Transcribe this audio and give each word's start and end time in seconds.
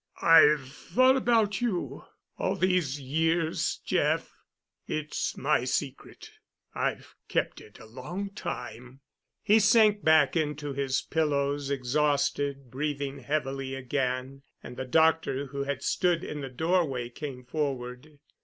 I've 0.19 0.67
thought 0.67 1.15
about 1.15 1.61
you 1.61 2.05
all 2.39 2.55
these 2.55 2.99
years, 2.99 3.79
Jeff. 3.85 4.33
It's 4.87 5.37
my 5.37 5.63
secret—I've 5.63 7.15
kept 7.27 7.61
it 7.61 7.77
a 7.79 7.85
long 7.85 8.31
time——" 8.31 9.01
He 9.43 9.59
sank 9.59 10.03
back 10.03 10.35
into 10.35 10.73
his 10.73 11.03
pillows, 11.03 11.69
exhausted, 11.69 12.71
breathing 12.71 13.19
heavily 13.19 13.75
again, 13.75 14.41
and 14.63 14.75
the 14.75 14.85
doctor 14.85 15.45
who 15.45 15.65
had 15.65 15.83
stood 15.83 16.23
in 16.23 16.41
the 16.41 16.49
doorway 16.49 17.07
came 17.09 17.43
forward. 17.45 18.17